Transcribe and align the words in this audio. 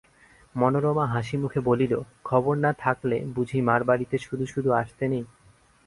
মনোরমা 0.55 1.05
হাসিমুখে 1.07 1.59
বলিল, 1.59 1.93
খবর 2.23 2.53
না 2.55 2.71
থাকলে 2.79 3.17
বুঝি 3.35 3.59
মার 3.61 3.81
বাড়িতে 3.83 4.15
শুধু 4.17 4.45
শুধু 4.45 4.69
আসতে 4.73 5.05
নেই? 5.07 5.23